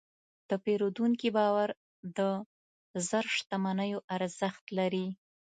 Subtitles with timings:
[0.49, 1.69] د پیرودونکي باور
[2.17, 2.19] د
[3.09, 5.07] زر شتمنیو ارزښت لري.